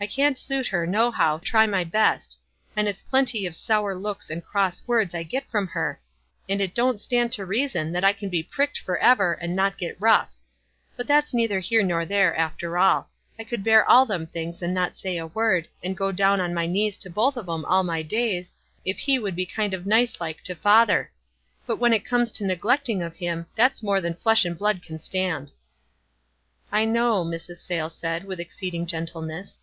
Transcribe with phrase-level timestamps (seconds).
[0.00, 2.38] I can't suit her, nohow, try my best;
[2.76, 5.98] and it's plenty of sour looks and cross words I get from her;
[6.46, 9.98] and it don't stand to reason that I can be pricked forever, and not get
[9.98, 10.36] rough.
[10.94, 13.08] But that's neither here nor there after all.
[13.36, 16.52] 1 could near all them things and not say a word, and go down on
[16.52, 18.52] my knees to both of 'em all my days,
[18.84, 21.10] if he would be kind of nice like to father;
[21.66, 24.98] but when it comes to neglecting of him, that's more than tlesh and blood can
[24.98, 25.52] stand."
[26.70, 26.92] WISE AND OTHERWISE.
[26.92, 27.58] 159 "1 know," Mrs.
[27.64, 29.60] Sayles said, with exceeding gentleness.